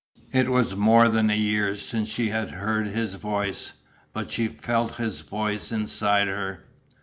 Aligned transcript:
It 0.33 0.49
was 0.49 0.75
more 0.75 1.09
than 1.09 1.29
a 1.29 1.37
year 1.37 1.75
since 1.75 2.09
she 2.09 2.29
had 2.29 2.49
heard 2.49 2.87
his 2.87 3.13
voice. 3.13 3.73
But 4.13 4.31
she 4.31 4.47
felt 4.47 4.95
his 4.95 5.21
voice 5.21 5.71
inside 5.71 6.27
her. 6.27 6.63